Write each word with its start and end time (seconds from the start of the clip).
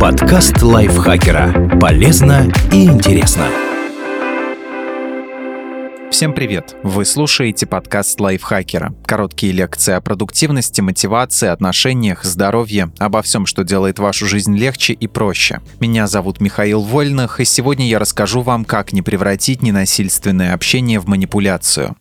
Подкаст 0.00 0.62
лайфхакера. 0.62 1.78
Полезно 1.80 2.52
и 2.72 2.86
интересно. 2.86 3.46
Всем 6.10 6.32
привет! 6.32 6.76
Вы 6.82 7.04
слушаете 7.04 7.66
подкаст 7.66 8.20
лайфхакера. 8.20 8.94
Короткие 9.06 9.52
лекции 9.52 9.94
о 9.94 10.00
продуктивности, 10.00 10.80
мотивации, 10.80 11.48
отношениях, 11.48 12.24
здоровье, 12.24 12.92
обо 12.98 13.22
всем, 13.22 13.46
что 13.46 13.64
делает 13.64 13.98
вашу 13.98 14.26
жизнь 14.26 14.56
легче 14.56 14.92
и 14.92 15.06
проще. 15.06 15.60
Меня 15.80 16.06
зовут 16.06 16.40
Михаил 16.40 16.82
Вольных, 16.82 17.40
и 17.40 17.44
сегодня 17.44 17.86
я 17.88 17.98
расскажу 17.98 18.42
вам, 18.42 18.64
как 18.64 18.92
не 18.92 19.02
превратить 19.02 19.62
ненасильственное 19.62 20.54
общение 20.54 21.00
в 21.00 21.06
манипуляцию. 21.06 21.96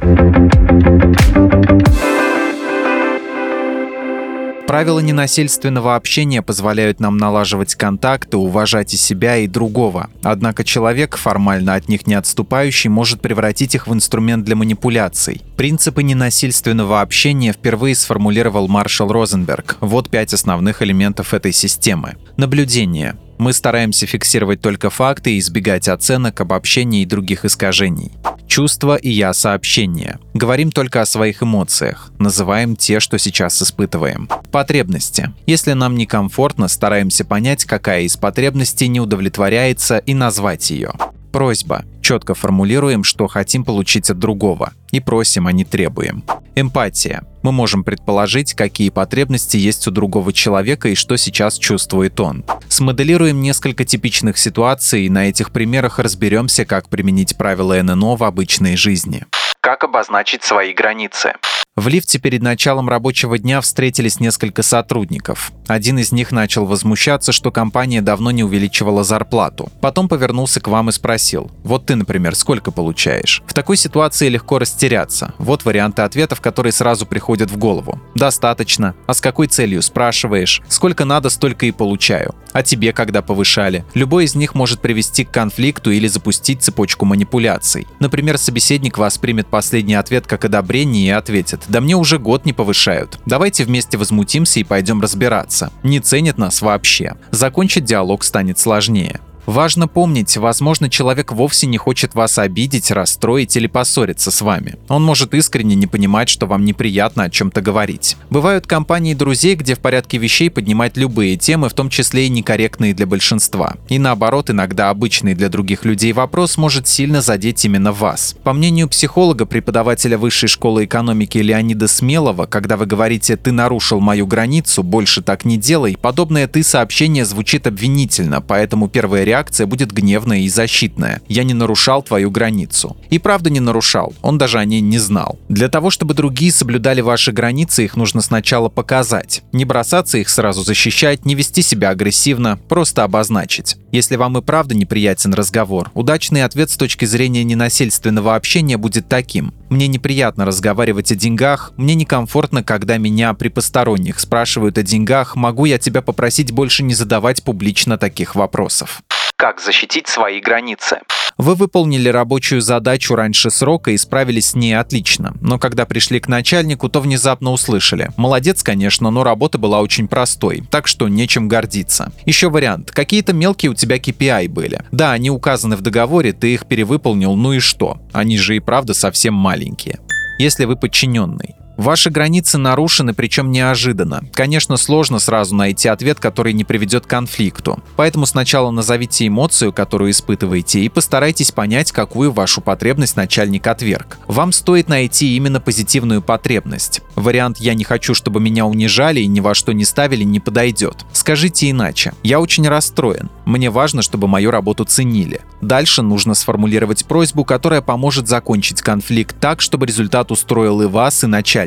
Правила 4.67 4.99
ненасильственного 4.99 5.95
общения 5.95 6.41
позволяют 6.41 6.99
нам 7.01 7.17
налаживать 7.17 7.75
контакты, 7.75 8.37
уважать 8.37 8.93
и 8.93 8.97
себя, 8.97 9.37
и 9.37 9.47
другого. 9.47 10.09
Однако 10.23 10.63
человек, 10.63 11.17
формально 11.17 11.75
от 11.75 11.89
них 11.89 12.07
не 12.07 12.13
отступающий, 12.13 12.89
может 12.89 13.19
превратить 13.21 13.75
их 13.75 13.87
в 13.87 13.93
инструмент 13.93 14.45
для 14.45 14.55
манипуляций. 14.55 15.41
Принципы 15.57 16.01
ненасильственного 16.01 17.01
общения 17.01 17.51
впервые 17.51 17.93
сформулировал 17.95 18.67
маршал 18.69 19.11
Розенберг. 19.11 19.77
Вот 19.81 20.09
пять 20.09 20.33
основных 20.33 20.81
элементов 20.81 21.33
этой 21.33 21.51
системы. 21.51 22.15
Наблюдение. 22.37 23.17
Мы 23.37 23.53
стараемся 23.53 24.05
фиксировать 24.05 24.61
только 24.61 24.89
факты 24.89 25.33
и 25.35 25.39
избегать 25.39 25.87
оценок, 25.87 26.39
обобщений 26.41 27.03
и 27.03 27.05
других 27.05 27.45
искажений. 27.45 28.11
Чувства 28.47 28.95
и 28.97 29.09
я 29.09 29.33
сообщения. 29.33 30.19
Говорим 30.33 30.71
только 30.71 31.01
о 31.01 31.05
своих 31.05 31.41
эмоциях. 31.41 32.11
Называем 32.19 32.75
те, 32.75 32.99
что 32.99 33.17
сейчас 33.17 33.61
испытываем. 33.61 34.29
Потребности. 34.51 35.33
Если 35.47 35.73
нам 35.73 35.95
некомфортно, 35.95 36.67
стараемся 36.67 37.25
понять, 37.25 37.65
какая 37.65 38.03
из 38.03 38.15
потребностей 38.15 38.87
не 38.87 38.99
удовлетворяется 38.99 39.97
и 39.97 40.13
назвать 40.13 40.69
ее. 40.69 40.93
Просьба. 41.31 41.83
Четко 42.01 42.35
формулируем, 42.35 43.03
что 43.03 43.27
хотим 43.27 43.63
получить 43.63 44.11
от 44.11 44.19
другого. 44.19 44.73
И 44.91 44.99
просим, 44.99 45.47
а 45.47 45.51
не 45.51 45.65
требуем. 45.65 46.23
Эмпатия. 46.55 47.23
Мы 47.43 47.51
можем 47.51 47.83
предположить, 47.83 48.53
какие 48.53 48.89
потребности 48.89 49.57
есть 49.57 49.85
у 49.87 49.91
другого 49.91 50.31
человека 50.31 50.87
и 50.89 50.95
что 50.95 51.17
сейчас 51.17 51.57
чувствует 51.57 52.19
он. 52.21 52.45
Смоделируем 52.69 53.41
несколько 53.41 53.83
типичных 53.83 54.37
ситуаций 54.37 55.05
и 55.05 55.09
на 55.09 55.27
этих 55.29 55.51
примерах 55.51 55.99
разберемся, 55.99 56.65
как 56.65 56.87
применить 56.87 57.37
правила 57.37 57.79
ННО 57.83 58.15
в 58.15 58.23
обычной 58.23 58.77
жизни. 58.77 59.25
Как 59.59 59.83
обозначить 59.83 60.43
свои 60.43 60.73
границы? 60.73 61.33
В 61.75 61.87
лифте 61.87 62.19
перед 62.19 62.43
началом 62.43 62.87
рабочего 62.87 63.39
дня 63.39 63.59
встретились 63.59 64.19
несколько 64.19 64.61
сотрудников. 64.61 65.51
Один 65.67 65.97
из 65.97 66.11
них 66.11 66.31
начал 66.31 66.67
возмущаться, 66.67 67.31
что 67.31 67.49
компания 67.49 68.03
давно 68.03 68.29
не 68.29 68.43
увеличивала 68.43 69.03
зарплату. 69.03 69.71
Потом 69.81 70.07
повернулся 70.07 70.61
к 70.61 70.67
вам 70.67 70.89
и 70.89 70.91
спросил, 70.91 71.49
вот 71.63 71.87
ты, 71.87 71.95
например, 71.95 72.35
сколько 72.35 72.69
получаешь? 72.69 73.41
В 73.47 73.55
такой 73.55 73.75
ситуации 73.77 74.29
легко 74.29 74.59
растеряться. 74.59 75.33
Вот 75.39 75.65
варианты 75.65 76.03
ответов, 76.03 76.41
которые 76.41 76.73
сразу 76.73 77.07
приходят 77.07 77.32
в 77.51 77.57
голову. 77.57 77.99
Достаточно. 78.15 78.95
А 79.07 79.13
с 79.13 79.21
какой 79.21 79.47
целью 79.47 79.81
спрашиваешь? 79.81 80.61
Сколько 80.67 81.05
надо, 81.05 81.29
столько 81.29 81.65
и 81.65 81.71
получаю. 81.71 82.35
А 82.53 82.63
тебе 82.63 82.93
когда 82.93 83.21
повышали? 83.21 83.83
Любой 83.93 84.25
из 84.25 84.35
них 84.35 84.55
может 84.55 84.79
привести 84.79 85.25
к 85.25 85.31
конфликту 85.31 85.91
или 85.91 86.07
запустить 86.07 86.61
цепочку 86.61 87.05
манипуляций. 87.05 87.87
Например, 87.99 88.37
собеседник 88.37 88.97
воспримет 88.97 89.47
последний 89.47 89.95
ответ 89.95 90.27
как 90.27 90.45
одобрение 90.45 91.07
и 91.07 91.09
ответит 91.09 91.61
да 91.73 91.81
мне 91.81 91.95
уже 91.95 92.19
год 92.19 92.45
не 92.45 92.53
повышают. 92.53 93.19
Давайте 93.25 93.63
вместе 93.63 93.97
возмутимся 93.97 94.59
и 94.59 94.63
пойдем 94.63 95.01
разбираться. 95.01 95.71
Не 95.81 95.99
ценят 95.99 96.37
нас 96.37 96.61
вообще. 96.61 97.15
Закончить 97.31 97.83
диалог 97.83 98.23
станет 98.23 98.59
сложнее. 98.59 99.19
Важно 99.45 99.87
помнить, 99.89 100.37
возможно, 100.37 100.89
человек 100.89 101.33
вовсе 101.33 101.67
не 101.67 101.77
хочет 101.77 102.15
вас 102.15 102.37
обидеть, 102.37 102.91
расстроить 102.91 103.57
или 103.57 103.67
поссориться 103.67 104.31
с 104.31 104.41
вами. 104.41 104.77
Он 104.87 105.03
может 105.03 105.33
искренне 105.33 105.75
не 105.75 105.85
понимать, 105.85 106.29
что 106.29 106.45
вам 106.45 106.63
неприятно 106.63 107.23
о 107.23 107.29
чем-то 107.29 107.61
говорить. 107.61 108.15
Бывают 108.29 108.67
компании 108.67 109.13
друзей, 109.13 109.55
где 109.55 109.75
в 109.75 109.79
порядке 109.79 110.17
вещей 110.17 110.49
поднимать 110.49 110.95
любые 110.95 111.35
темы, 111.35 111.67
в 111.67 111.73
том 111.73 111.89
числе 111.89 112.27
и 112.27 112.29
некорректные 112.29 112.93
для 112.93 113.05
большинства. 113.05 113.75
И 113.89 113.99
наоборот, 113.99 114.49
иногда 114.49 114.89
обычный 114.89 115.35
для 115.35 115.49
других 115.49 115.83
людей 115.83 116.13
вопрос 116.13 116.57
может 116.57 116.87
сильно 116.87 117.21
задеть 117.21 117.65
именно 117.65 117.91
вас. 117.91 118.35
По 118.43 118.53
мнению 118.53 118.87
психолога, 118.87 119.45
преподавателя 119.45 120.17
Высшей 120.17 120.47
школы 120.47 120.85
экономики 120.85 121.37
Леонида 121.37 121.89
Смелого, 121.89 122.45
когда 122.45 122.77
вы 122.77 122.85
говорите 122.85 123.35
«ты 123.35 123.51
нарушил 123.51 123.99
мою 123.99 124.25
границу, 124.25 124.83
больше 124.83 125.21
так 125.21 125.43
не 125.43 125.57
делай», 125.57 125.97
подобное 126.01 126.47
«ты» 126.47 126.63
сообщение 126.63 127.25
звучит 127.25 127.67
обвинительно, 127.67 128.39
поэтому 128.39 128.87
первая 128.87 129.23
реакция 129.23 129.32
будет 129.65 129.91
гневная 129.91 130.39
и 130.39 130.49
защитная. 130.49 131.21
Я 131.27 131.43
не 131.43 131.53
нарушал 131.53 132.03
твою 132.03 132.31
границу. 132.31 132.97
И 133.09 133.19
правда 133.19 133.49
не 133.49 133.59
нарушал, 133.59 134.13
он 134.21 134.37
даже 134.37 134.59
о 134.59 134.65
ней 134.65 134.81
не 134.81 134.99
знал. 134.99 135.39
Для 135.49 135.69
того, 135.69 135.89
чтобы 135.89 136.13
другие 136.13 136.51
соблюдали 136.51 137.01
ваши 137.01 137.31
границы, 137.31 137.85
их 137.85 137.95
нужно 137.95 138.21
сначала 138.21 138.69
показать. 138.69 139.43
Не 139.51 139.65
бросаться 139.65 140.17
их 140.17 140.29
сразу 140.29 140.63
защищать, 140.63 141.25
не 141.25 141.35
вести 141.35 141.61
себя 141.61 141.89
агрессивно, 141.89 142.59
просто 142.69 143.03
обозначить. 143.03 143.77
Если 143.91 144.15
вам 144.15 144.37
и 144.37 144.41
правда 144.41 144.75
неприятен 144.75 145.33
разговор, 145.33 145.91
удачный 145.93 146.43
ответ 146.43 146.69
с 146.71 146.77
точки 146.77 147.05
зрения 147.05 147.43
ненасильственного 147.43 148.35
общения 148.35 148.77
будет 148.77 149.07
таким. 149.07 149.53
Мне 149.69 149.87
неприятно 149.87 150.45
разговаривать 150.45 151.11
о 151.11 151.15
деньгах, 151.15 151.73
мне 151.77 151.95
некомфортно, 151.95 152.63
когда 152.63 152.97
меня 152.97 153.33
при 153.33 153.49
посторонних 153.49 154.19
спрашивают 154.19 154.77
о 154.77 154.83
деньгах, 154.83 155.35
могу 155.35 155.65
я 155.65 155.77
тебя 155.77 156.01
попросить 156.01 156.51
больше 156.51 156.83
не 156.83 156.93
задавать 156.93 157.43
публично 157.43 157.97
таких 157.97 158.35
вопросов. 158.35 159.01
Как 159.37 159.59
защитить 159.59 160.07
свои 160.07 160.39
границы? 160.39 160.99
Вы 161.37 161.55
выполнили 161.55 162.09
рабочую 162.09 162.61
задачу 162.61 163.15
раньше 163.15 163.49
срока 163.49 163.91
и 163.91 163.97
справились 163.97 164.51
с 164.51 164.55
ней 164.55 164.77
отлично, 164.77 165.33
но 165.41 165.57
когда 165.57 165.85
пришли 165.85 166.19
к 166.19 166.27
начальнику, 166.27 166.89
то 166.89 167.01
внезапно 167.01 167.51
услышали. 167.51 168.09
Молодец, 168.17 168.61
конечно, 168.61 169.09
но 169.09 169.23
работа 169.23 169.57
была 169.57 169.81
очень 169.81 170.07
простой, 170.07 170.63
так 170.69 170.87
что 170.87 171.07
нечем 171.07 171.47
гордиться. 171.47 172.11
Еще 172.25 172.49
вариант. 172.49 172.91
Какие-то 172.91 173.33
мелкие 173.33 173.71
у 173.71 173.75
тебя 173.75 173.97
KPI 173.97 174.47
были. 174.49 174.81
Да, 174.91 175.11
они 175.11 175.31
указаны 175.31 175.75
в 175.75 175.81
договоре, 175.81 176.33
ты 176.33 176.53
их 176.53 176.67
перевыполнил, 176.67 177.35
ну 177.35 177.53
и 177.53 177.59
что? 177.59 177.99
Они 178.13 178.37
же 178.37 178.55
и 178.55 178.59
правда 178.59 178.93
совсем 178.93 179.33
маленькие. 179.33 179.99
Если 180.37 180.65
вы 180.65 180.75
подчиненный, 180.75 181.55
Ваши 181.77 182.09
границы 182.09 182.57
нарушены, 182.57 183.13
причем 183.13 183.51
неожиданно. 183.51 184.23
Конечно, 184.33 184.77
сложно 184.77 185.19
сразу 185.19 185.55
найти 185.55 185.87
ответ, 185.87 186.19
который 186.19 186.53
не 186.53 186.63
приведет 186.63 187.05
к 187.05 187.09
конфликту. 187.09 187.81
Поэтому 187.95 188.25
сначала 188.25 188.69
назовите 188.69 189.27
эмоцию, 189.27 189.73
которую 189.73 190.11
испытываете, 190.11 190.81
и 190.81 190.89
постарайтесь 190.89 191.51
понять, 191.51 191.91
какую 191.91 192.31
вашу 192.31 192.61
потребность 192.61 193.15
начальник 193.15 193.65
отверг. 193.65 194.19
Вам 194.27 194.51
стоит 194.51 194.87
найти 194.87 195.35
именно 195.35 195.59
позитивную 195.59 196.21
потребность. 196.21 197.01
Вариант 197.15 197.57
«я 197.57 197.73
не 197.73 197.83
хочу, 197.83 198.13
чтобы 198.13 198.39
меня 198.39 198.65
унижали 198.65 199.21
и 199.21 199.27
ни 199.27 199.39
во 199.39 199.55
что 199.55 199.71
не 199.71 199.85
ставили» 199.85 200.23
не 200.23 200.39
подойдет. 200.39 201.05
Скажите 201.11 201.69
иначе. 201.69 202.13
«Я 202.23 202.39
очень 202.39 202.67
расстроен. 202.67 203.29
Мне 203.45 203.69
важно, 203.69 204.01
чтобы 204.01 204.27
мою 204.27 204.51
работу 204.51 204.85
ценили». 204.85 205.41
Дальше 205.61 206.01
нужно 206.01 206.33
сформулировать 206.33 207.05
просьбу, 207.05 207.45
которая 207.45 207.81
поможет 207.81 208.27
закончить 208.27 208.81
конфликт 208.81 209.35
так, 209.39 209.61
чтобы 209.61 209.85
результат 209.85 210.31
устроил 210.31 210.81
и 210.81 210.85
вас, 210.85 211.23
и 211.23 211.27
начальника. 211.27 211.62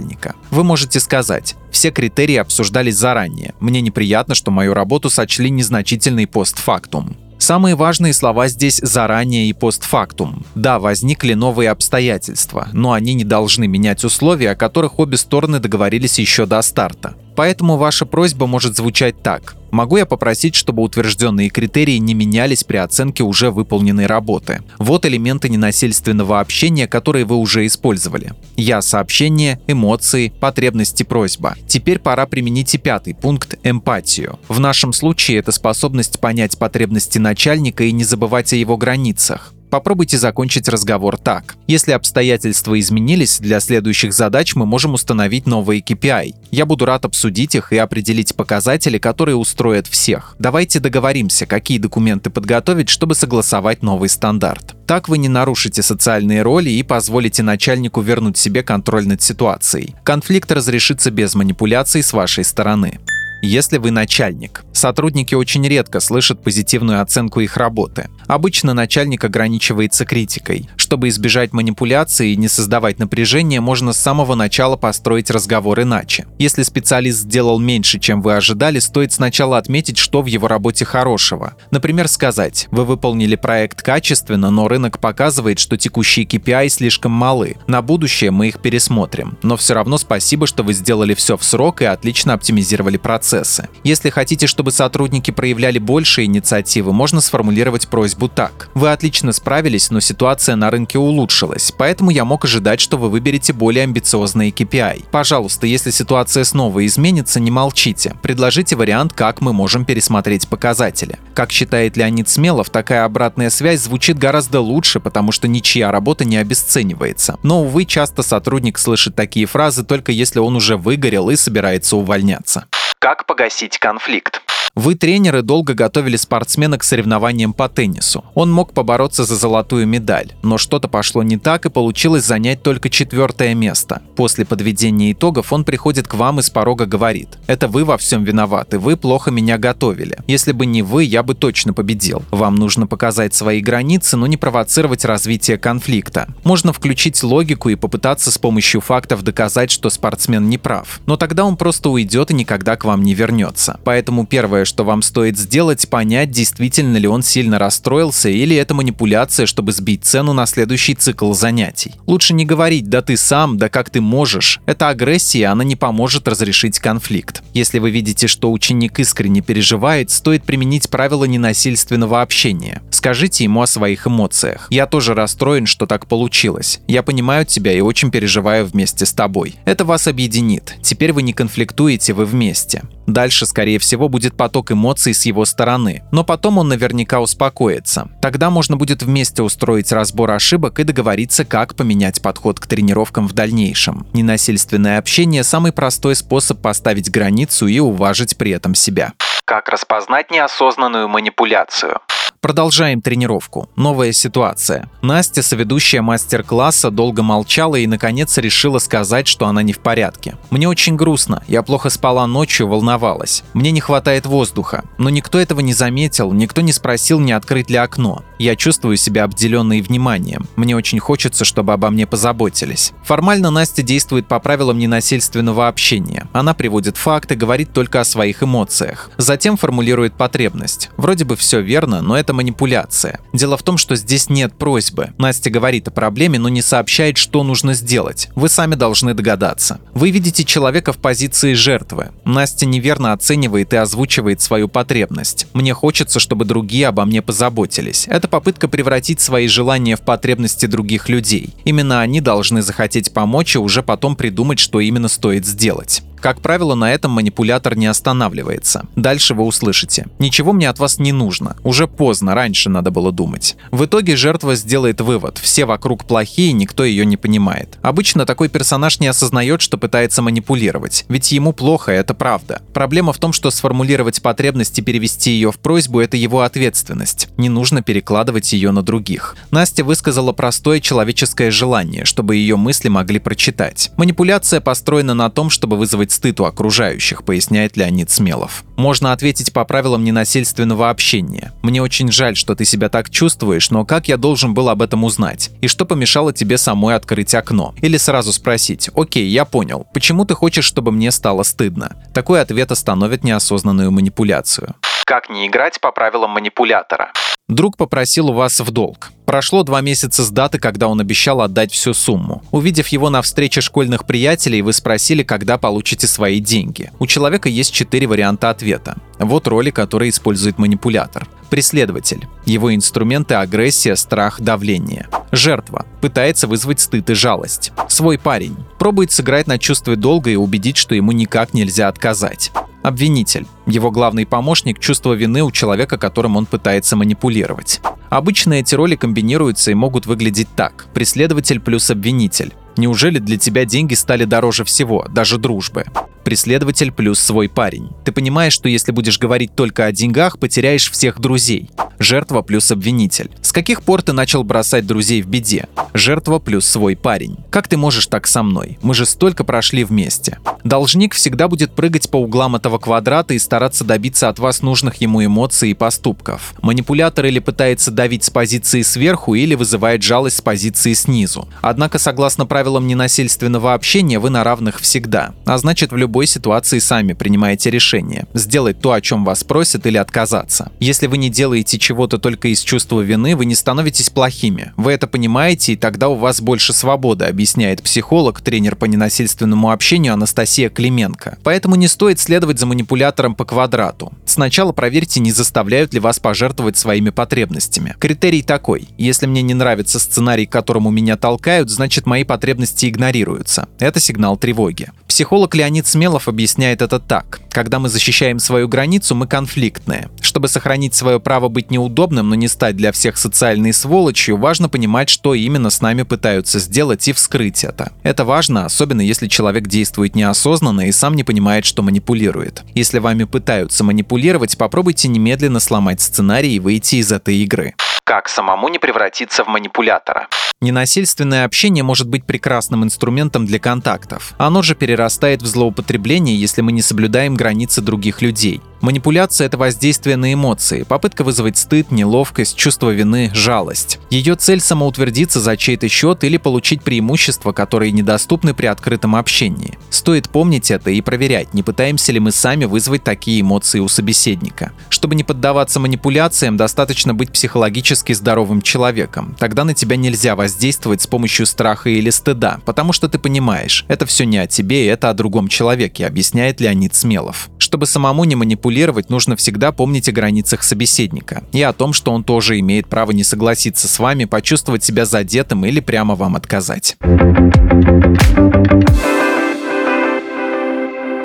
Вы 0.50 0.64
можете 0.64 1.00
сказать 1.00 1.56
все 1.76 1.90
критерии 1.90 2.36
обсуждались 2.36 2.96
заранее. 2.96 3.52
Мне 3.60 3.82
неприятно, 3.82 4.34
что 4.34 4.50
мою 4.50 4.72
работу 4.72 5.10
сочли 5.10 5.50
незначительный 5.50 6.26
постфактум. 6.26 7.16
Самые 7.38 7.74
важные 7.74 8.14
слова 8.14 8.48
здесь 8.48 8.80
«заранее» 8.82 9.50
и 9.50 9.52
«постфактум». 9.52 10.42
Да, 10.54 10.78
возникли 10.78 11.34
новые 11.34 11.68
обстоятельства, 11.68 12.68
но 12.72 12.92
они 12.92 13.12
не 13.12 13.24
должны 13.24 13.66
менять 13.66 14.04
условия, 14.04 14.52
о 14.52 14.56
которых 14.56 14.98
обе 14.98 15.18
стороны 15.18 15.58
договорились 15.58 16.18
еще 16.18 16.46
до 16.46 16.62
старта. 16.62 17.14
Поэтому 17.36 17.76
ваша 17.76 18.06
просьба 18.06 18.46
может 18.46 18.74
звучать 18.74 19.22
так. 19.22 19.54
Могу 19.70 19.96
я 19.96 20.06
попросить, 20.06 20.54
чтобы 20.54 20.82
утвержденные 20.82 21.50
критерии 21.50 21.96
не 21.96 22.14
менялись 22.14 22.64
при 22.64 22.76
оценке 22.76 23.22
уже 23.22 23.50
выполненной 23.50 24.06
работы? 24.06 24.62
Вот 24.78 25.06
элементы 25.06 25.48
ненасильственного 25.48 26.40
общения, 26.40 26.86
которые 26.86 27.24
вы 27.24 27.36
уже 27.36 27.66
использовали. 27.66 28.32
Я 28.56 28.82
сообщение, 28.82 29.60
эмоции, 29.66 30.32
потребности, 30.40 31.02
просьба. 31.02 31.56
Теперь 31.66 31.98
пора 31.98 32.26
применить 32.26 32.74
и 32.74 32.78
пятый 32.78 33.14
пункт– 33.14 33.58
эмпатию. 33.62 34.38
В 34.48 34.60
нашем 34.60 34.92
случае 34.92 35.38
это 35.38 35.52
способность 35.52 36.20
понять 36.20 36.58
потребности 36.58 37.18
начальника 37.18 37.84
и 37.84 37.92
не 37.92 38.04
забывать 38.04 38.52
о 38.52 38.56
его 38.56 38.76
границах. 38.76 39.52
Попробуйте 39.70 40.18
закончить 40.18 40.68
разговор 40.68 41.18
так. 41.18 41.56
Если 41.66 41.92
обстоятельства 41.92 42.78
изменились, 42.78 43.38
для 43.40 43.60
следующих 43.60 44.12
задач 44.12 44.54
мы 44.54 44.66
можем 44.66 44.94
установить 44.94 45.46
новые 45.46 45.80
KPI. 45.80 46.34
Я 46.50 46.66
буду 46.66 46.84
рад 46.84 47.04
обсудить 47.04 47.54
их 47.54 47.72
и 47.72 47.76
определить 47.76 48.34
показатели, 48.36 48.98
которые 48.98 49.36
устроят 49.36 49.86
всех. 49.86 50.36
Давайте 50.38 50.80
договоримся, 50.80 51.46
какие 51.46 51.78
документы 51.78 52.30
подготовить, 52.30 52.88
чтобы 52.88 53.14
согласовать 53.14 53.82
новый 53.82 54.08
стандарт. 54.08 54.76
Так 54.86 55.08
вы 55.08 55.18
не 55.18 55.28
нарушите 55.28 55.82
социальные 55.82 56.42
роли 56.42 56.70
и 56.70 56.82
позволите 56.82 57.42
начальнику 57.42 58.00
вернуть 58.00 58.38
себе 58.38 58.62
контроль 58.62 59.06
над 59.06 59.20
ситуацией. 59.20 59.94
Конфликт 60.04 60.50
разрешится 60.52 61.10
без 61.10 61.34
манипуляций 61.34 62.02
с 62.02 62.12
вашей 62.12 62.44
стороны. 62.44 63.00
Если 63.46 63.78
вы 63.78 63.92
начальник. 63.92 64.64
Сотрудники 64.72 65.36
очень 65.36 65.66
редко 65.66 66.00
слышат 66.00 66.42
позитивную 66.42 67.00
оценку 67.00 67.38
их 67.38 67.56
работы. 67.56 68.10
Обычно 68.26 68.74
начальник 68.74 69.22
ограничивается 69.22 70.04
критикой. 70.04 70.68
Чтобы 70.76 71.08
избежать 71.08 71.52
манипуляции 71.52 72.32
и 72.32 72.36
не 72.36 72.48
создавать 72.48 72.98
напряжения, 72.98 73.60
можно 73.60 73.92
с 73.92 73.98
самого 73.98 74.34
начала 74.34 74.76
построить 74.76 75.30
разговор 75.30 75.80
иначе. 75.80 76.26
Если 76.38 76.64
специалист 76.64 77.20
сделал 77.20 77.60
меньше, 77.60 78.00
чем 78.00 78.20
вы 78.20 78.34
ожидали, 78.34 78.80
стоит 78.80 79.12
сначала 79.12 79.58
отметить, 79.58 79.96
что 79.96 80.22
в 80.22 80.26
его 80.26 80.48
работе 80.48 80.84
хорошего. 80.84 81.54
Например, 81.70 82.08
сказать, 82.08 82.66
вы 82.72 82.84
выполнили 82.84 83.36
проект 83.36 83.80
качественно, 83.80 84.50
но 84.50 84.66
рынок 84.66 84.98
показывает, 84.98 85.60
что 85.60 85.76
текущие 85.76 86.26
KPI 86.26 86.68
слишком 86.68 87.12
малы. 87.12 87.56
На 87.68 87.80
будущее 87.80 88.32
мы 88.32 88.48
их 88.48 88.60
пересмотрим. 88.60 89.38
Но 89.42 89.56
все 89.56 89.74
равно 89.74 89.98
спасибо, 89.98 90.48
что 90.48 90.64
вы 90.64 90.72
сделали 90.72 91.14
все 91.14 91.36
в 91.36 91.44
срок 91.44 91.82
и 91.82 91.84
отлично 91.84 92.34
оптимизировали 92.34 92.96
процессы. 93.36 93.68
Если 93.84 94.10
хотите, 94.10 94.46
чтобы 94.46 94.70
сотрудники 94.70 95.30
проявляли 95.30 95.78
больше 95.78 96.24
инициативы, 96.24 96.92
можно 96.92 97.20
сформулировать 97.20 97.88
просьбу 97.88 98.28
так. 98.28 98.68
Вы 98.74 98.90
отлично 98.90 99.32
справились, 99.32 99.90
но 99.90 100.00
ситуация 100.00 100.56
на 100.56 100.70
рынке 100.70 100.98
улучшилась, 100.98 101.72
поэтому 101.76 102.10
я 102.10 102.24
мог 102.24 102.44
ожидать, 102.44 102.80
что 102.80 102.96
вы 102.96 103.10
выберете 103.10 103.52
более 103.52 103.84
амбициозные 103.84 104.50
KPI. 104.50 105.04
Пожалуйста, 105.10 105.66
если 105.66 105.90
ситуация 105.90 106.44
снова 106.44 106.84
изменится, 106.86 107.40
не 107.40 107.50
молчите. 107.50 108.14
Предложите 108.22 108.76
вариант, 108.76 109.12
как 109.12 109.40
мы 109.40 109.52
можем 109.52 109.84
пересмотреть 109.84 110.48
показатели. 110.48 111.18
Как 111.34 111.52
считает 111.52 111.96
Леонид 111.96 112.28
Смелов, 112.28 112.70
такая 112.70 113.04
обратная 113.04 113.50
связь 113.50 113.80
звучит 113.80 114.18
гораздо 114.18 114.60
лучше, 114.60 115.00
потому 115.00 115.32
что 115.32 115.48
ничья 115.48 115.92
работа 115.92 116.24
не 116.24 116.36
обесценивается. 116.38 117.38
Но, 117.42 117.62
увы, 117.62 117.84
часто 117.84 118.22
сотрудник 118.22 118.78
слышит 118.78 119.14
такие 119.14 119.46
фразы 119.46 119.84
только 119.84 120.12
если 120.12 120.38
он 120.38 120.56
уже 120.56 120.76
выгорел 120.76 121.30
и 121.30 121.36
собирается 121.36 121.96
увольняться. 121.96 122.66
Как 122.98 123.26
погасить 123.26 123.78
конфликт? 123.78 124.42
Вы, 124.76 124.94
тренеры, 124.94 125.40
долго 125.40 125.72
готовили 125.72 126.16
спортсмена 126.16 126.76
к 126.76 126.84
соревнованиям 126.84 127.54
по 127.54 127.66
теннису. 127.66 128.26
Он 128.34 128.52
мог 128.52 128.74
побороться 128.74 129.24
за 129.24 129.34
золотую 129.34 129.86
медаль, 129.86 130.34
но 130.42 130.58
что-то 130.58 130.86
пошло 130.86 131.22
не 131.22 131.38
так 131.38 131.64
и 131.64 131.70
получилось 131.70 132.26
занять 132.26 132.62
только 132.62 132.90
четвертое 132.90 133.54
место. 133.54 134.02
После 134.16 134.44
подведения 134.44 135.12
итогов 135.12 135.50
он 135.54 135.64
приходит 135.64 136.06
к 136.06 136.12
вам 136.12 136.40
и 136.40 136.42
с 136.42 136.50
порога 136.50 136.84
говорит, 136.84 137.38
это 137.46 137.68
вы 137.68 137.86
во 137.86 137.96
всем 137.96 138.24
виноваты, 138.24 138.78
вы 138.78 138.98
плохо 138.98 139.30
меня 139.30 139.56
готовили. 139.56 140.18
Если 140.26 140.52
бы 140.52 140.66
не 140.66 140.82
вы, 140.82 141.04
я 141.04 141.22
бы 141.22 141.34
точно 141.34 141.72
победил. 141.72 142.22
Вам 142.30 142.56
нужно 142.56 142.86
показать 142.86 143.34
свои 143.34 143.62
границы, 143.62 144.18
но 144.18 144.26
не 144.26 144.36
провоцировать 144.36 145.06
развитие 145.06 145.56
конфликта. 145.56 146.28
Можно 146.44 146.74
включить 146.74 147.22
логику 147.22 147.70
и 147.70 147.76
попытаться 147.76 148.30
с 148.30 148.36
помощью 148.36 148.82
фактов 148.82 149.22
доказать, 149.22 149.70
что 149.70 149.88
спортсмен 149.88 150.50
не 150.50 150.58
прав. 150.58 151.00
Но 151.06 151.16
тогда 151.16 151.46
он 151.46 151.56
просто 151.56 151.88
уйдет 151.88 152.30
и 152.30 152.34
никогда 152.34 152.76
к 152.76 152.84
вам 152.84 153.02
не 153.02 153.14
вернется. 153.14 153.80
Поэтому 153.82 154.26
первое, 154.26 154.65
что 154.66 154.84
вам 154.84 155.00
стоит 155.02 155.38
сделать, 155.38 155.88
понять, 155.88 156.30
действительно 156.30 156.98
ли 156.98 157.08
он 157.08 157.22
сильно 157.22 157.58
расстроился 157.58 158.28
или 158.28 158.54
это 158.56 158.74
манипуляция, 158.74 159.46
чтобы 159.46 159.72
сбить 159.72 160.04
цену 160.04 160.32
на 160.32 160.44
следующий 160.46 160.94
цикл 160.94 161.32
занятий. 161.32 161.94
Лучше 162.06 162.34
не 162.34 162.44
говорить 162.44 162.88
«да 162.90 163.00
ты 163.00 163.16
сам», 163.16 163.56
«да 163.56 163.68
как 163.68 163.90
ты 163.90 164.00
можешь». 164.00 164.60
Это 164.66 164.88
агрессия, 164.88 165.46
она 165.46 165.64
не 165.64 165.76
поможет 165.76 166.28
разрешить 166.28 166.78
конфликт. 166.78 167.42
Если 167.54 167.78
вы 167.78 167.90
видите, 167.90 168.26
что 168.26 168.52
ученик 168.52 168.98
искренне 169.00 169.40
переживает, 169.40 170.10
стоит 170.10 170.44
применить 170.44 170.90
правила 170.90 171.24
ненасильственного 171.24 172.20
общения. 172.20 172.82
Скажите 172.90 173.44
ему 173.44 173.62
о 173.62 173.66
своих 173.66 174.06
эмоциях. 174.06 174.66
«Я 174.70 174.86
тоже 174.86 175.14
расстроен, 175.14 175.66
что 175.66 175.86
так 175.86 176.06
получилось. 176.06 176.80
Я 176.88 177.02
понимаю 177.02 177.46
тебя 177.46 177.72
и 177.72 177.80
очень 177.80 178.10
переживаю 178.10 178.66
вместе 178.66 179.06
с 179.06 179.12
тобой. 179.12 179.56
Это 179.64 179.84
вас 179.84 180.06
объединит. 180.06 180.74
Теперь 180.82 181.12
вы 181.12 181.22
не 181.22 181.32
конфликтуете, 181.32 182.12
вы 182.12 182.24
вместе. 182.24 182.82
Дальше, 183.06 183.46
скорее 183.46 183.78
всего, 183.78 184.08
будет 184.08 184.34
поток 184.56 184.72
эмоций 184.72 185.12
с 185.12 185.26
его 185.26 185.44
стороны. 185.44 186.02
Но 186.12 186.24
потом 186.24 186.56
он 186.56 186.68
наверняка 186.68 187.20
успокоится. 187.20 188.08
Тогда 188.22 188.48
можно 188.48 188.78
будет 188.78 189.02
вместе 189.02 189.42
устроить 189.42 189.92
разбор 189.92 190.30
ошибок 190.30 190.78
и 190.78 190.84
договориться, 190.84 191.44
как 191.44 191.74
поменять 191.74 192.22
подход 192.22 192.58
к 192.58 192.66
тренировкам 192.66 193.28
в 193.28 193.34
дальнейшем. 193.34 194.06
Ненасильственное 194.14 194.98
общение– 194.98 195.44
самый 195.44 195.72
простой 195.72 196.16
способ 196.16 196.62
поставить 196.62 197.10
границу 197.10 197.66
и 197.66 197.80
уважить 197.80 198.38
при 198.38 198.52
этом 198.52 198.74
себя. 198.74 199.12
Как 199.44 199.68
распознать 199.68 200.30
неосознанную 200.30 201.06
манипуляцию? 201.06 202.00
Продолжаем 202.46 203.02
тренировку. 203.02 203.68
Новая 203.74 204.12
ситуация. 204.12 204.88
Настя, 205.02 205.42
соведущая 205.42 206.00
мастер-класса, 206.00 206.92
долго 206.92 207.24
молчала 207.24 207.74
и, 207.74 207.88
наконец, 207.88 208.38
решила 208.38 208.78
сказать, 208.78 209.26
что 209.26 209.48
она 209.48 209.64
не 209.64 209.72
в 209.72 209.80
порядке. 209.80 210.36
«Мне 210.50 210.68
очень 210.68 210.94
грустно. 210.94 211.42
Я 211.48 211.64
плохо 211.64 211.90
спала 211.90 212.24
ночью, 212.28 212.68
волновалась. 212.68 213.42
Мне 213.52 213.72
не 213.72 213.80
хватает 213.80 214.26
воздуха. 214.26 214.84
Но 214.96 215.10
никто 215.10 215.40
этого 215.40 215.58
не 215.58 215.72
заметил, 215.72 216.32
никто 216.32 216.60
не 216.60 216.72
спросил, 216.72 217.18
не 217.18 217.32
открыть 217.32 217.68
ли 217.68 217.78
окно. 217.78 218.22
Я 218.38 218.54
чувствую 218.54 218.96
себя 218.96 219.24
обделенной 219.24 219.80
вниманием. 219.80 220.46
Мне 220.54 220.76
очень 220.76 221.00
хочется, 221.00 221.44
чтобы 221.44 221.72
обо 221.72 221.90
мне 221.90 222.06
позаботились». 222.06 222.92
Формально 223.02 223.50
Настя 223.50 223.82
действует 223.82 224.28
по 224.28 224.38
правилам 224.38 224.78
ненасильственного 224.78 225.66
общения. 225.66 226.28
Она 226.32 226.54
приводит 226.54 226.96
факты, 226.96 227.34
говорит 227.34 227.72
только 227.72 228.00
о 228.00 228.04
своих 228.04 228.44
эмоциях. 228.44 229.10
Затем 229.16 229.56
формулирует 229.56 230.14
потребность. 230.14 230.90
Вроде 230.96 231.24
бы 231.24 231.34
все 231.34 231.60
верно, 231.60 232.02
но 232.02 232.16
это 232.16 232.35
манипуляция. 232.36 233.18
Дело 233.32 233.56
в 233.56 233.62
том, 233.62 233.78
что 233.78 233.96
здесь 233.96 234.28
нет 234.28 234.54
просьбы. 234.54 235.12
Настя 235.18 235.50
говорит 235.50 235.88
о 235.88 235.90
проблеме, 235.90 236.38
но 236.38 236.48
не 236.48 236.62
сообщает, 236.62 237.16
что 237.18 237.42
нужно 237.42 237.74
сделать. 237.74 238.28
Вы 238.34 238.48
сами 238.48 238.74
должны 238.74 239.14
догадаться. 239.14 239.80
Вы 239.94 240.10
видите 240.10 240.44
человека 240.44 240.92
в 240.92 240.98
позиции 240.98 241.54
жертвы. 241.54 242.10
Настя 242.24 242.66
неверно 242.66 243.12
оценивает 243.12 243.72
и 243.72 243.76
озвучивает 243.76 244.40
свою 244.40 244.68
потребность. 244.68 245.46
Мне 245.54 245.74
хочется, 245.74 246.20
чтобы 246.20 246.44
другие 246.44 246.88
обо 246.88 247.04
мне 247.04 247.22
позаботились. 247.22 248.06
Это 248.08 248.28
попытка 248.28 248.68
превратить 248.68 249.20
свои 249.20 249.48
желания 249.48 249.96
в 249.96 250.02
потребности 250.02 250.66
других 250.66 251.08
людей. 251.08 251.54
Именно 251.64 252.00
они 252.00 252.20
должны 252.20 252.62
захотеть 252.62 253.12
помочь 253.12 253.56
и 253.56 253.58
уже 253.58 253.82
потом 253.82 254.16
придумать, 254.16 254.58
что 254.58 254.80
именно 254.80 255.08
стоит 255.08 255.46
сделать. 255.46 256.02
Как 256.26 256.40
правило, 256.40 256.74
на 256.74 256.92
этом 256.92 257.12
манипулятор 257.12 257.76
не 257.76 257.86
останавливается. 257.86 258.88
Дальше 258.96 259.32
вы 259.32 259.44
услышите. 259.44 260.08
Ничего 260.18 260.52
мне 260.52 260.68
от 260.68 260.80
вас 260.80 260.98
не 260.98 261.12
нужно. 261.12 261.56
Уже 261.62 261.86
поздно, 261.86 262.34
раньше 262.34 262.68
надо 262.68 262.90
было 262.90 263.12
думать. 263.12 263.54
В 263.70 263.84
итоге 263.84 264.16
жертва 264.16 264.56
сделает 264.56 265.00
вывод. 265.00 265.38
Все 265.38 265.66
вокруг 265.66 266.04
плохие, 266.04 266.52
никто 266.52 266.84
ее 266.84 267.06
не 267.06 267.16
понимает. 267.16 267.78
Обычно 267.80 268.26
такой 268.26 268.48
персонаж 268.48 268.98
не 268.98 269.06
осознает, 269.06 269.60
что 269.62 269.78
пытается 269.78 270.20
манипулировать. 270.20 271.04
Ведь 271.08 271.30
ему 271.30 271.52
плохо, 271.52 271.92
это 271.92 272.12
правда. 272.12 272.60
Проблема 272.74 273.12
в 273.12 273.18
том, 273.18 273.32
что 273.32 273.52
сформулировать 273.52 274.20
потребность 274.20 274.76
и 274.80 274.82
перевести 274.82 275.30
ее 275.30 275.52
в 275.52 275.60
просьбу– 275.60 276.00
это 276.00 276.16
его 276.16 276.40
ответственность. 276.40 277.28
Не 277.36 277.48
нужно 277.48 277.82
перекладывать 277.82 278.52
ее 278.52 278.72
на 278.72 278.82
других. 278.82 279.36
Настя 279.52 279.84
высказала 279.84 280.32
простое 280.32 280.80
человеческое 280.80 281.52
желание, 281.52 282.04
чтобы 282.04 282.34
ее 282.34 282.56
мысли 282.56 282.88
могли 282.88 283.20
прочитать. 283.20 283.92
Манипуляция 283.96 284.60
построена 284.60 285.14
на 285.14 285.30
том, 285.30 285.50
чтобы 285.50 285.76
вызвать 285.76 286.15
стыд 286.16 286.40
у 286.40 286.44
окружающих, 286.44 287.24
поясняет 287.24 287.76
Леонид 287.76 288.10
Смелов. 288.10 288.64
Можно 288.76 289.12
ответить 289.12 289.52
по 289.52 289.64
правилам 289.64 290.02
ненасильственного 290.02 290.90
общения. 290.90 291.52
Мне 291.62 291.82
очень 291.82 292.10
жаль, 292.10 292.36
что 292.36 292.54
ты 292.54 292.64
себя 292.64 292.88
так 292.88 293.10
чувствуешь, 293.10 293.70
но 293.70 293.84
как 293.84 294.08
я 294.08 294.16
должен 294.16 294.54
был 294.54 294.68
об 294.68 294.82
этом 294.82 295.04
узнать? 295.04 295.50
И 295.60 295.68
что 295.68 295.84
помешало 295.86 296.32
тебе 296.32 296.58
самой 296.58 296.96
открыть 296.96 297.34
окно? 297.34 297.74
Или 297.80 297.96
сразу 297.96 298.32
спросить, 298.32 298.90
окей, 298.94 299.28
я 299.28 299.44
понял, 299.44 299.86
почему 299.94 300.24
ты 300.24 300.34
хочешь, 300.34 300.64
чтобы 300.64 300.90
мне 300.90 301.10
стало 301.10 301.42
стыдно? 301.42 301.96
Такой 302.12 302.40
ответ 302.40 302.72
остановит 302.72 303.22
неосознанную 303.22 303.90
манипуляцию. 303.90 304.74
Как 305.06 305.30
не 305.30 305.46
играть 305.46 305.80
по 305.80 305.92
правилам 305.92 306.32
манипулятора? 306.32 307.12
Друг 307.46 307.76
попросил 307.76 308.30
у 308.30 308.32
вас 308.32 308.58
в 308.58 308.72
долг. 308.72 309.12
Прошло 309.24 309.62
два 309.62 309.80
месяца 309.80 310.24
с 310.24 310.30
даты, 310.30 310.58
когда 310.58 310.88
он 310.88 311.00
обещал 311.00 311.42
отдать 311.42 311.70
всю 311.70 311.94
сумму. 311.94 312.42
Увидев 312.50 312.88
его 312.88 313.08
на 313.08 313.22
встрече 313.22 313.60
школьных 313.60 314.04
приятелей, 314.04 314.62
вы 314.62 314.72
спросили, 314.72 315.22
когда 315.22 315.58
получите 315.58 316.08
свои 316.08 316.40
деньги. 316.40 316.90
У 316.98 317.06
человека 317.06 317.48
есть 317.48 317.72
четыре 317.72 318.08
варианта 318.08 318.50
ответа. 318.50 318.96
Вот 319.20 319.46
роли, 319.46 319.70
которые 319.70 320.10
использует 320.10 320.58
манипулятор. 320.58 321.28
Преследователь. 321.50 322.26
Его 322.44 322.74
инструменты– 322.74 323.34
агрессия, 323.36 323.94
страх, 323.94 324.40
давление. 324.40 325.06
Жертва. 325.30 325.86
Пытается 326.00 326.48
вызвать 326.48 326.80
стыд 326.80 327.08
и 327.10 327.14
жалость. 327.14 327.70
Свой 327.88 328.18
парень. 328.18 328.56
Пробует 328.80 329.12
сыграть 329.12 329.46
на 329.46 329.60
чувстве 329.60 329.94
долга 329.94 330.30
и 330.30 330.36
убедить, 330.36 330.76
что 330.76 330.96
ему 330.96 331.12
никак 331.12 331.54
нельзя 331.54 331.86
отказать. 331.86 332.50
Обвинитель. 332.86 333.48
Его 333.66 333.90
главный 333.90 334.26
помощник– 334.26 334.78
чувство 334.80 335.14
вины 335.14 335.42
у 335.42 335.50
человека, 335.50 335.98
которым 335.98 336.36
он 336.36 336.46
пытается 336.46 336.94
манипулировать. 336.94 337.80
Обычно 338.10 338.52
эти 338.52 338.76
роли 338.76 338.94
комбинируются 338.94 339.72
и 339.72 339.74
могут 339.74 340.06
выглядеть 340.06 340.46
так. 340.54 340.86
Преследователь 340.94 341.58
плюс 341.58 341.90
обвинитель. 341.90 342.54
Неужели 342.76 343.18
для 343.18 343.38
тебя 343.38 343.64
деньги 343.64 343.94
стали 343.94 344.24
дороже 344.24 344.64
всего, 344.64 345.06
даже 345.08 345.38
дружбы? 345.38 345.84
преследователь 346.26 346.90
плюс 346.90 347.20
свой 347.20 347.48
парень. 347.48 347.90
Ты 348.04 348.10
понимаешь, 348.10 348.52
что 348.52 348.68
если 348.68 348.90
будешь 348.90 349.16
говорить 349.16 349.54
только 349.54 349.84
о 349.84 349.92
деньгах, 349.92 350.40
потеряешь 350.40 350.90
всех 350.90 351.20
друзей. 351.20 351.70
Жертва 352.00 352.42
плюс 352.42 352.72
обвинитель. 352.72 353.30
С 353.42 353.52
каких 353.52 353.84
пор 353.84 354.02
ты 354.02 354.12
начал 354.12 354.42
бросать 354.42 354.88
друзей 354.88 355.22
в 355.22 355.28
беде? 355.28 355.68
Жертва 355.94 356.40
плюс 356.40 356.66
свой 356.66 356.96
парень. 356.96 357.38
Как 357.48 357.68
ты 357.68 357.76
можешь 357.76 358.08
так 358.08 358.26
со 358.26 358.42
мной? 358.42 358.76
Мы 358.82 358.92
же 358.92 359.06
столько 359.06 359.44
прошли 359.44 359.84
вместе. 359.84 360.38
Должник 360.64 361.14
всегда 361.14 361.46
будет 361.46 361.76
прыгать 361.76 362.10
по 362.10 362.16
углам 362.16 362.56
этого 362.56 362.78
квадрата 362.78 363.32
и 363.34 363.38
стараться 363.38 363.84
добиться 363.84 364.28
от 364.28 364.40
вас 364.40 364.62
нужных 364.62 364.96
ему 364.96 365.24
эмоций 365.24 365.70
и 365.70 365.74
поступков. 365.74 366.54
Манипулятор 366.60 367.26
или 367.26 367.38
пытается 367.38 367.92
давить 367.92 368.24
с 368.24 368.30
позиции 368.30 368.82
сверху, 368.82 369.34
или 369.34 369.54
вызывает 369.54 370.02
жалость 370.02 370.38
с 370.38 370.42
позиции 370.42 370.92
снизу. 370.92 371.48
Однако, 371.62 372.00
согласно 372.00 372.46
правилам 372.46 372.65
ненасильственного 372.66 373.74
общения, 373.74 374.18
вы 374.18 374.30
на 374.30 374.44
равных 374.44 374.80
всегда. 374.80 375.34
А 375.44 375.56
значит, 375.58 375.92
в 375.92 375.96
любой 375.96 376.26
ситуации 376.26 376.78
сами 376.78 377.12
принимаете 377.12 377.70
решение– 377.70 378.26
сделать 378.34 378.80
то, 378.80 378.92
о 378.92 379.00
чем 379.00 379.24
вас 379.24 379.44
просят, 379.44 379.86
или 379.86 379.96
отказаться. 379.96 380.72
Если 380.80 381.06
вы 381.06 381.18
не 381.18 381.30
делаете 381.30 381.78
чего-то 381.78 382.18
только 382.18 382.48
из 382.48 382.60
чувства 382.60 383.00
вины, 383.00 383.36
вы 383.36 383.46
не 383.46 383.54
становитесь 383.54 384.10
плохими. 384.10 384.72
Вы 384.76 384.92
это 384.92 385.06
понимаете, 385.06 385.74
и 385.74 385.76
тогда 385.76 386.08
у 386.08 386.16
вас 386.16 386.40
больше 386.40 386.72
свободы, 386.72 387.24
объясняет 387.26 387.82
психолог, 387.82 388.40
тренер 388.40 388.74
по 388.76 388.86
ненасильственному 388.86 389.70
общению 389.70 390.14
Анастасия 390.14 390.68
Клименко. 390.68 391.38
Поэтому 391.44 391.76
не 391.76 391.88
стоит 391.88 392.18
следовать 392.18 392.58
за 392.58 392.66
манипулятором 392.66 393.34
по 393.34 393.44
квадрату. 393.44 394.12
Сначала 394.24 394.72
проверьте, 394.72 395.20
не 395.20 395.32
заставляют 395.32 395.94
ли 395.94 396.00
вас 396.00 396.18
пожертвовать 396.18 396.76
своими 396.76 397.10
потребностями. 397.10 397.94
Критерий 397.98 398.42
такой. 398.42 398.88
Если 398.98 399.26
мне 399.26 399.42
не 399.42 399.54
нравится 399.54 399.98
сценарий, 399.98 400.46
к 400.46 400.52
которому 400.52 400.90
меня 400.90 401.16
толкают, 401.16 401.70
значит 401.70 402.06
мои 402.06 402.24
потребности 402.24 402.55
игнорируются. 402.88 403.68
Это 403.78 404.00
сигнал 404.00 404.36
тревоги. 404.36 404.88
Психолог 405.08 405.54
Леонид 405.54 405.86
Смелов 405.86 406.28
объясняет 406.28 406.82
это 406.82 406.98
так. 406.98 407.40
Когда 407.50 407.78
мы 407.78 407.88
защищаем 407.88 408.38
свою 408.38 408.68
границу, 408.68 409.14
мы 409.14 409.26
конфликтные. 409.26 410.10
Чтобы 410.20 410.48
сохранить 410.48 410.94
свое 410.94 411.20
право 411.20 411.48
быть 411.48 411.70
неудобным, 411.70 412.28
но 412.28 412.34
не 412.34 412.48
стать 412.48 412.76
для 412.76 412.92
всех 412.92 413.16
социальной 413.16 413.72
сволочью, 413.72 414.36
важно 414.36 414.68
понимать, 414.68 415.08
что 415.08 415.34
именно 415.34 415.70
с 415.70 415.80
нами 415.80 416.02
пытаются 416.02 416.58
сделать 416.58 417.06
и 417.08 417.12
вскрыть 417.12 417.64
это. 417.64 417.92
Это 418.02 418.24
важно, 418.24 418.66
особенно 418.66 419.00
если 419.00 419.28
человек 419.28 419.68
действует 419.68 420.16
неосознанно 420.16 420.88
и 420.88 420.92
сам 420.92 421.14
не 421.14 421.24
понимает, 421.24 421.64
что 421.64 421.82
манипулирует. 421.82 422.64
Если 422.74 422.98
вами 422.98 423.24
пытаются 423.24 423.84
манипулировать, 423.84 424.58
попробуйте 424.58 425.08
немедленно 425.08 425.60
сломать 425.60 426.00
сценарий 426.00 426.56
и 426.56 426.60
выйти 426.60 426.96
из 426.96 427.12
этой 427.12 427.36
игры. 427.38 427.74
Как 428.04 428.28
самому 428.28 428.68
не 428.68 428.78
превратиться 428.78 429.44
в 429.44 429.48
манипулятора? 429.48 430.28
Ненасильственное 430.62 431.44
общение 431.44 431.84
может 431.84 432.08
быть 432.08 432.24
прекрасным 432.24 432.82
инструментом 432.82 433.44
для 433.44 433.58
контактов. 433.58 434.32
Оно 434.38 434.62
же 434.62 434.74
перерастает 434.96 435.42
в 435.42 435.46
злоупотребление, 435.46 436.40
если 436.40 436.62
мы 436.62 436.72
не 436.72 436.80
соблюдаем 436.80 437.34
границы 437.34 437.82
других 437.82 438.22
людей. 438.22 438.62
Манипуляция– 438.80 439.46
это 439.46 439.56
воздействие 439.56 440.16
на 440.16 440.32
эмоции, 440.32 440.82
попытка 440.82 441.24
вызвать 441.24 441.56
стыд, 441.56 441.90
неловкость, 441.90 442.56
чувство 442.56 442.90
вины, 442.90 443.30
жалость. 443.34 443.98
Ее 444.10 444.34
цель– 444.34 444.60
самоутвердиться 444.62 445.40
за 445.40 445.56
чей-то 445.56 445.88
счет 445.88 446.24
или 446.24 446.36
получить 446.36 446.82
преимущества, 446.82 447.52
которые 447.52 447.92
недоступны 447.92 448.54
при 448.54 448.66
открытом 448.66 449.16
общении. 449.16 449.78
Стоит 449.90 450.28
помнить 450.28 450.70
это 450.70 450.90
и 450.90 451.00
проверять, 451.00 451.54
не 451.54 451.62
пытаемся 451.62 452.12
ли 452.12 452.20
мы 452.20 452.32
сами 452.32 452.66
вызвать 452.66 453.02
такие 453.02 453.40
эмоции 453.40 453.80
у 453.80 453.88
собеседника. 453.88 454.72
Чтобы 454.90 455.14
не 455.14 455.24
поддаваться 455.24 455.80
манипуляциям, 455.80 456.56
достаточно 456.56 457.14
быть 457.14 457.32
психологически 457.32 458.12
здоровым 458.12 458.62
человеком. 458.62 459.36
Тогда 459.38 459.64
на 459.64 459.74
тебя 459.74 459.96
нельзя 459.96 460.36
воздействовать 460.36 461.00
с 461.00 461.06
помощью 461.06 461.46
страха 461.46 461.88
или 461.88 462.10
стыда, 462.10 462.60
потому 462.64 462.92
что 462.92 463.08
ты 463.08 463.18
понимаешь, 463.18 463.84
это 463.88 464.06
все 464.06 464.24
не 464.24 464.38
о 464.38 464.46
тебе, 464.46 464.86
это 464.88 465.10
о 465.10 465.14
другом 465.14 465.48
человеке, 465.48 466.06
объясняет 466.06 466.60
Леонид 466.60 466.94
Смелов. 466.94 467.48
Чтобы 467.66 467.86
самому 467.86 468.22
не 468.22 468.36
манипулировать, 468.36 469.10
нужно 469.10 469.34
всегда 469.34 469.72
помнить 469.72 470.08
о 470.08 470.12
границах 470.12 470.62
собеседника 470.62 471.42
и 471.50 471.62
о 471.62 471.72
том, 471.72 471.92
что 471.92 472.12
он 472.12 472.22
тоже 472.22 472.60
имеет 472.60 472.86
право 472.86 473.10
не 473.10 473.24
согласиться 473.24 473.88
с 473.88 473.98
вами, 473.98 474.24
почувствовать 474.24 474.84
себя 474.84 475.04
задетым 475.04 475.66
или 475.66 475.80
прямо 475.80 476.14
вам 476.14 476.36
отказать. 476.36 476.96